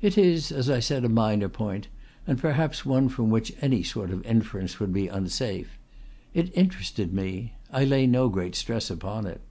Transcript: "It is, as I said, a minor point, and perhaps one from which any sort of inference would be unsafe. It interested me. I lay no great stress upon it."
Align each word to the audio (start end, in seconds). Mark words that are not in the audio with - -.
"It 0.00 0.16
is, 0.16 0.50
as 0.50 0.70
I 0.70 0.80
said, 0.80 1.04
a 1.04 1.10
minor 1.10 1.50
point, 1.50 1.88
and 2.26 2.38
perhaps 2.38 2.86
one 2.86 3.10
from 3.10 3.28
which 3.28 3.52
any 3.60 3.82
sort 3.82 4.10
of 4.10 4.24
inference 4.24 4.80
would 4.80 4.90
be 4.90 5.06
unsafe. 5.08 5.78
It 6.32 6.50
interested 6.56 7.12
me. 7.12 7.52
I 7.70 7.84
lay 7.84 8.06
no 8.06 8.30
great 8.30 8.54
stress 8.54 8.88
upon 8.90 9.26
it." 9.26 9.42